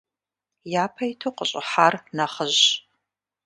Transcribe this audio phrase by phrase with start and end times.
[0.83, 2.65] Япэ иту къыщӏыхьар нэхъыжьщ.